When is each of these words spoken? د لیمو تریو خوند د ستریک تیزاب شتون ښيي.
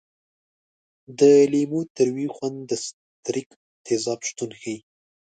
د 1.19 1.21
لیمو 1.51 1.81
تریو 1.95 2.29
خوند 2.35 2.57
د 2.69 2.71
ستریک 2.85 3.49
تیزاب 3.85 4.19
شتون 4.29 4.51
ښيي. 4.59 4.77